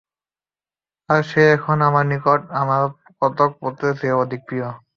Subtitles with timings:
[1.09, 2.81] আর সে এখন আমার নিকট আমার
[3.21, 4.67] কতক পুত্রের চেয়ে অধিক প্রিয়।